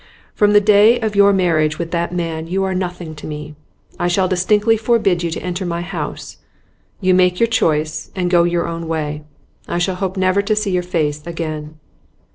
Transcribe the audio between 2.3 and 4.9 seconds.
you are nothing to me. I shall distinctly